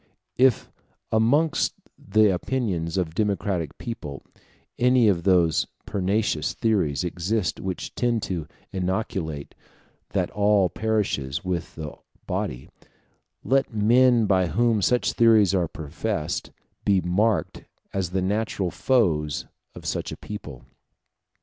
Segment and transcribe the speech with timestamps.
[0.39, 0.71] If
[1.11, 4.23] amongst the opinions of a democratic people
[4.79, 9.53] any of those pernicious theories exist which tend to inculcate
[10.13, 11.93] that all perishes with the
[12.25, 12.67] body,
[13.43, 16.49] let men by whom such theories are professed
[16.83, 19.45] be marked as the natural foes
[19.75, 20.65] of such a people.